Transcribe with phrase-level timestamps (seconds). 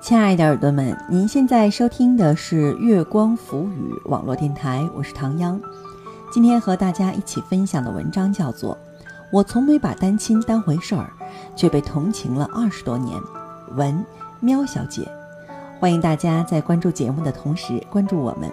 [0.00, 5.60] 亲爱的耳朵们，您现在收听的是月光浮语网络电台，我是唐央。
[6.32, 8.74] 今天和大家一起分享的文章叫做
[9.30, 11.12] 《我从没把单亲当回事儿，
[11.54, 13.20] 却被同情了二十多年》，
[13.74, 14.02] 文
[14.40, 15.06] 喵小姐。
[15.78, 18.50] 欢迎大家在关注节目的同时关注我们，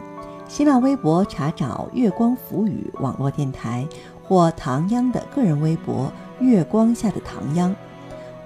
[0.50, 3.88] 新浪微博查找“月光浮语网络电台”
[4.22, 6.12] 或唐央的个人微博
[6.42, 7.74] “月光下的唐央”。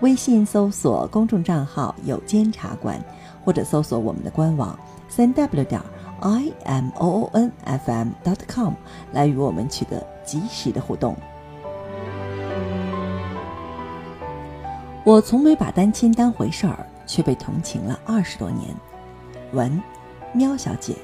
[0.02, 2.99] 微信搜索公众账号“有监察官”，
[3.45, 5.80] 或者搜索我们的官网三 w 点
[6.21, 8.73] i m o o n f m dot com
[9.12, 11.16] 来与我们取得及时的互动。
[15.03, 18.70] 我从没把单亲当回事儿，却被同情了二十多年。
[19.54, 19.81] 文，
[20.34, 20.95] 喵小姐。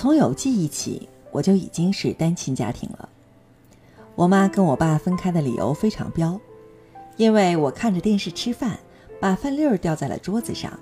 [0.00, 3.06] 从有记忆起，我就已经是单亲家庭了。
[4.14, 6.40] 我妈跟我爸分开的理由非常彪，
[7.18, 8.78] 因为我看着电视吃饭，
[9.20, 10.72] 把饭粒儿掉在了桌子上，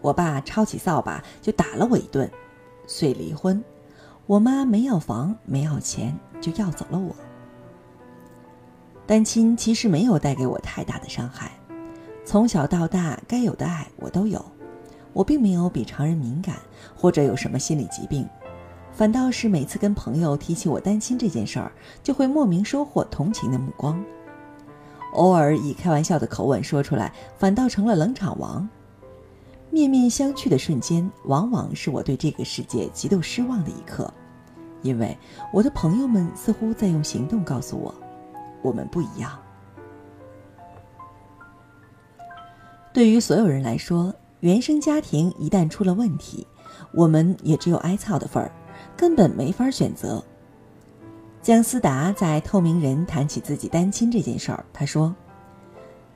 [0.00, 2.30] 我爸抄起扫把就打了我一顿，
[2.86, 3.60] 遂离婚。
[4.26, 7.12] 我妈没要房，没要钱，就要走了我。
[9.04, 11.50] 单亲其实没有带给我太大的伤害，
[12.24, 14.40] 从小到大该有的爱我都有，
[15.12, 16.54] 我并没有比常人敏感
[16.94, 18.24] 或者有什么心理疾病。
[18.92, 24.02] 反倒是每次跟朋友提起我担心这件事儿，就会莫名收获同情的目光。
[25.14, 28.68] 偶尔以开玩笑的口吻说出来，反倒成了冷场王。
[29.70, 34.12] 面面相觑的瞬间，往往是我对这个世界极度失望的一刻，
[34.82, 35.16] 因为
[35.52, 37.94] 我的朋友们似乎在用行动告诉我，
[38.62, 39.38] 我们不一样。
[42.92, 46.46] 对于所有人来说，原生家庭一旦出了问题，
[46.92, 48.50] 我们也只有挨操的份儿。
[49.00, 50.22] 根本没法选择。
[51.40, 55.14] 姜思达在《透明人》谈起自己单亲这件事儿，他说：“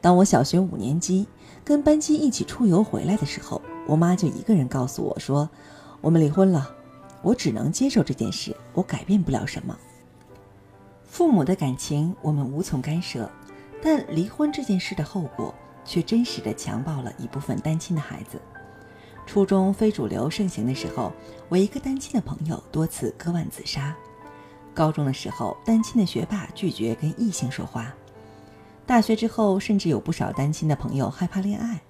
[0.03, 1.27] 当我小学五年级
[1.65, 5.49] 跟班级一起出游回来的时候，我妈就一个人告诉我说，
[6.03, 6.71] 我们离婚了。
[7.23, 9.75] 我只能接受这件事，我改变不了什么。
[11.07, 13.31] 父母的感情我们无从干涉，
[13.83, 15.55] 但离婚这件事的后果
[15.87, 18.39] 却真实的强暴了一部分单亲的孩子。”
[19.27, 21.13] 初中非主流盛行的时候，
[21.49, 23.95] 我一个单亲的朋友多次割腕自杀。
[24.73, 27.93] 高中的时候，单亲的学霸拒绝跟异性说话。
[28.87, 31.81] 大学之后，甚至有不少单亲的朋友害怕恋爱。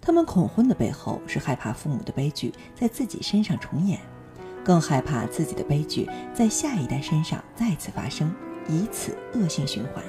[0.00, 4.00] 他们恐婚的背后是害怕父母的悲剧在自己身上重演，
[4.64, 8.32] 更害怕自己的悲剧在下一代身上再次发生，
[8.68, 10.02] 以此恶性循环。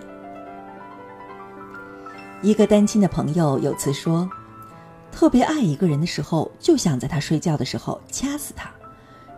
[2.41, 4.29] 一个单亲的朋友有次说。
[5.11, 8.69] 特别爱一个人的时候，就想在他睡觉的时候掐死他，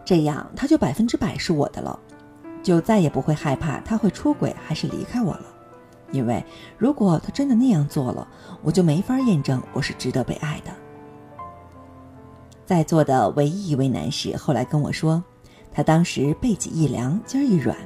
[0.03, 1.97] 这样他就百分之百是我的了，
[2.61, 5.45] 就再也不会害怕他会出轨还是离开我了。
[6.11, 6.43] 因为
[6.77, 8.27] 如果他真的那样做了，
[8.63, 10.71] 我就没法验证我是值得被爱的。
[12.65, 15.23] 在座的唯一一位男士后来跟我说，
[15.71, 17.77] 他当时背脊一凉，筋儿一软，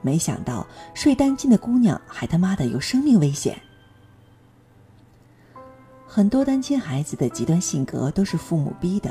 [0.00, 3.58] 没想到睡单亲的姑娘还他妈的有生命危险。
[6.14, 9.10] 很多单亲孩子的极端性格都是父母逼的，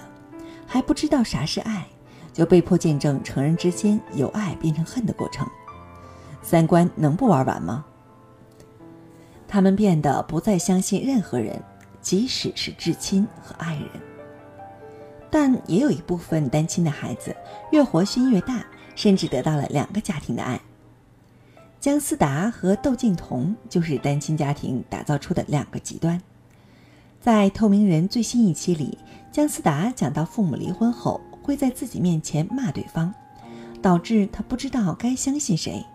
[0.68, 1.84] 还不知道啥是爱，
[2.32, 5.44] 就被迫见证成人之间由爱变成恨的过程。
[6.44, 7.84] 三观能不玩完吗？
[9.48, 11.60] 他们变得不再相信任何人，
[12.02, 13.90] 即使是至亲和爱人。
[15.32, 17.36] 但也有一部分单亲的孩子
[17.72, 18.64] 越活心越大，
[18.96, 20.62] 甚至得到了两个家庭的爱。
[21.80, 26.22] 姜思达和窦靖童就是单亲家庭打造出的两个极端。
[27.22, 28.98] 在《透明人》最新一期里，
[29.32, 33.14] 姜思达讲到父母离婚后会在自己面前骂对方，
[33.80, 35.86] 导致他不知道该相信谁。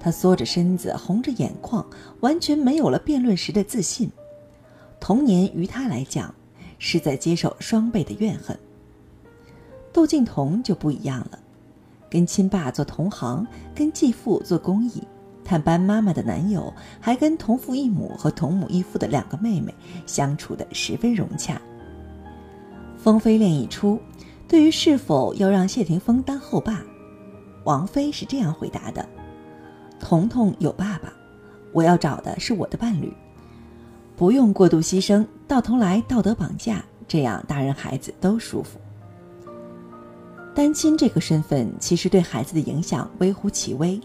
[0.00, 1.86] 他缩着身子，红着眼眶，
[2.18, 4.10] 完全没有了辩论时的自信。
[4.98, 6.34] 童年于他来讲，
[6.80, 8.58] 是在接受双倍的怨恨。
[9.92, 11.38] 窦靖童就不一样了，
[12.10, 13.46] 跟亲爸做同行，
[13.76, 15.04] 跟继父做公益。
[15.48, 19.74] 探班妈妈的男友还跟同父异母和同母异父的两个妹妹
[20.04, 21.58] 相处的十分融洽。
[22.98, 23.98] 风飞恋一出，
[24.46, 26.84] 对于是否要让谢霆锋当后爸，
[27.64, 29.08] 王菲是这样回答的
[29.98, 31.10] ：“彤彤有爸爸，
[31.72, 33.10] 我要找的是我的伴侣，
[34.16, 38.78] 不用过度牺牲，到头来道德绑架，这样大人孩子都舒服。”
[40.54, 43.98] 单亲这个身份其实对孩子的影响微乎其微。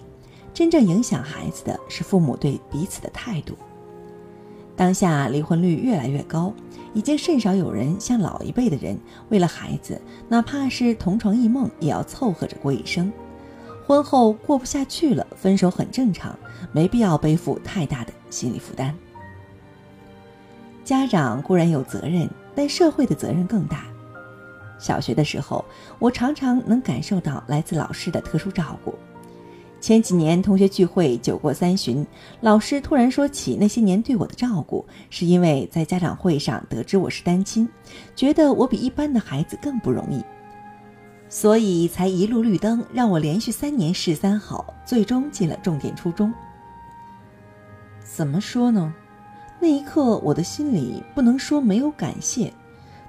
[0.53, 3.57] 真正影响孩子的是父母对彼此的态度。
[4.75, 6.53] 当下离婚率越来越高，
[6.93, 8.97] 已经甚少有人像老一辈的人
[9.29, 13.11] 为了孩子，哪怕是同床异梦，也要凑合着过一生，
[13.85, 16.37] 婚后过不下去了，分手很正常，
[16.71, 18.95] 没必要背负太大的心理负担。
[20.83, 23.85] 家长固然有责任，但社会的责任更大。
[24.79, 25.63] 小学的时候，
[25.99, 28.93] 我常常能感受到来自老师的特殊照顾。
[29.83, 32.07] 前几年同学聚会，酒过三巡，
[32.39, 37.67] 老师突然说起那些年对我的照顾，是因为在家长会上得知我是单亲，
[38.15, 40.23] 觉得我比一般的孩子更不容易，
[41.27, 46.33] 所以才一路绿灯，让我连续三年试三好，最终进了重点初中。
[48.05, 48.93] 怎么说呢？
[49.59, 52.53] 那一刻，我的心里不能说没有感谢。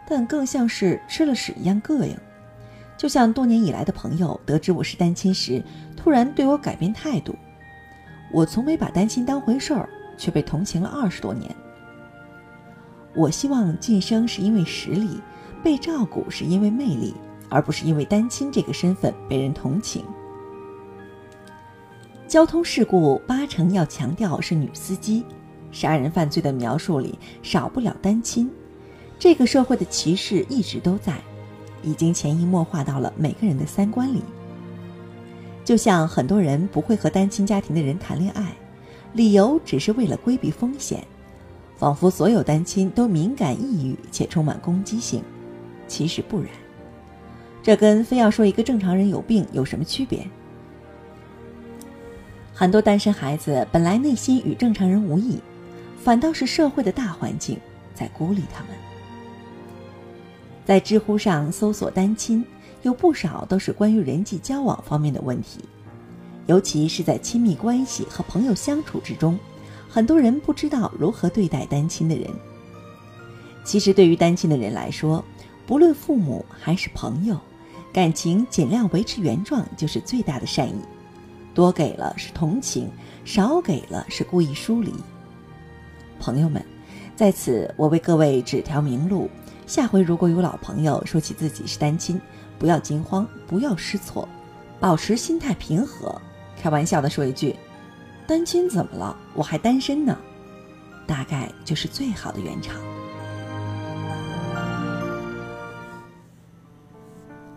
[0.09, 2.17] 但更像是吃了屎一样膈应，
[2.99, 5.63] 就像多年以来的朋友得知我是单亲时，
[6.05, 7.35] 突然对我改变态度。
[8.31, 11.51] 我从没把单亲当回事儿，却被同情了二十多年。
[13.15, 15.19] 我希望晋升是因为实力，
[15.63, 17.15] 被照顾是因为魅力，
[17.49, 20.05] 而不是因为单亲这个身份被人同情。
[22.29, 25.25] 交通事故八成要强调是女司机，
[25.73, 28.51] 杀人犯罪的描述里少不了单亲。
[29.19, 31.19] 这个社会的歧视一直都在，
[31.83, 34.23] 已经潜移默化到了每个人的三观里。
[35.65, 38.53] 就像很多人不会和单亲家庭的人谈恋爱，
[39.15, 41.03] 理由只是为了规避风险，
[41.77, 45.23] 仿佛所有单亲都敏感抑郁且充满攻击性。
[45.89, 46.49] 其实不然，
[47.63, 50.27] 这跟非要说一个正常人有病有什么区别？
[52.53, 55.41] 很多单身孩子本来内心与正常人无异，
[55.99, 57.59] 反倒是社会的大环境
[57.95, 58.71] 在孤立他们。
[60.65, 62.45] 在知乎上搜索“单亲”，
[62.85, 65.59] 有不少都是关于人际交往方面的问题，
[66.47, 69.39] 尤其是在亲密关系和朋友相处之中，
[69.89, 72.31] 很多人不知道如何对待单亲的人。
[73.65, 75.25] 其实，对于单亲的人来说，
[75.67, 77.41] 不论父母还是朋友，
[77.91, 80.77] 感情尽量维持原状就是最大的善意。
[81.55, 82.91] 多给了是同情，
[83.25, 84.93] 少给了是故意疏离。
[86.21, 86.63] 朋友们，
[87.17, 89.31] 在此我为各位指条明路。
[89.67, 92.21] 下回如果有老朋友说起自己是单亲，
[92.59, 94.29] 不要惊慌，不要失措，
[94.81, 96.21] 保持心态平和，
[96.61, 97.57] 开玩笑的说一句
[98.27, 99.17] ：“单亲怎么了？
[99.35, 100.17] 我还单身呢。”
[101.07, 102.77] 大概就是最好的圆场。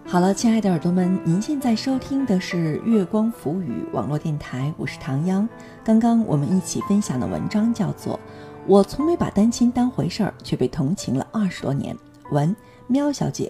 [0.05, 5.47] 好了，亲爱的耳朵们，您现在收听的是月光浮语网络电台，我是唐央。
[5.83, 8.19] 刚刚我们一起分享的文章叫做。
[8.65, 11.95] 我从没把单亲当回事儿，却被同情了二十多年。
[12.31, 12.53] 文
[12.87, 13.49] 喵小姐，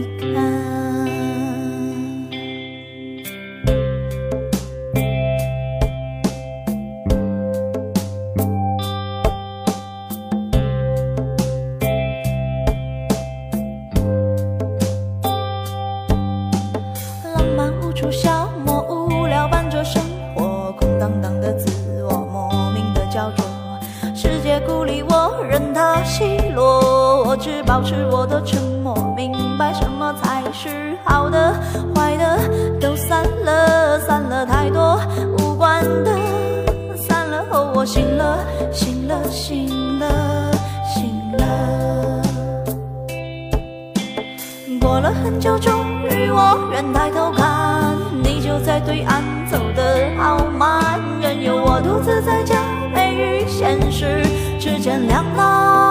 [27.93, 31.53] 是我的沉默，明白什么才是好的，
[31.93, 32.39] 坏的
[32.79, 34.97] 都散了，散了太多，
[35.39, 36.17] 无关的，
[36.95, 37.85] 散了后我。
[37.85, 38.39] 醒了，
[38.71, 40.07] 醒了，醒了。
[40.87, 42.21] 醒了
[44.79, 45.73] 过了很久，终
[46.09, 47.93] 于我愿抬头看，
[48.23, 49.21] 你就在对岸
[49.51, 52.55] 走得好慢，任由我独自在假
[52.95, 54.23] 寐与现实
[54.57, 55.90] 之间两难。